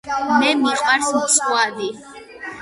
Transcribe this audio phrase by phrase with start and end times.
[0.37, 1.91] მე მიყვარს მწვადი